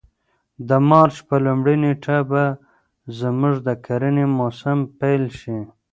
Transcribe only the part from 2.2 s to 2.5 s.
به